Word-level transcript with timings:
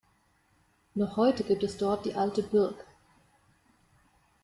Noch 0.95 1.15
heute 1.15 1.43
gibt 1.43 1.61
es 1.61 1.77
dort 1.77 2.05
die 2.05 2.15
Alte 2.15 2.41
Bürg. 2.41 2.87